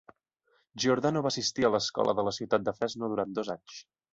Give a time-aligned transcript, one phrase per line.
[0.83, 3.81] Giordano va assistir a l"escola de la ciutat de Fresno durant dos anys.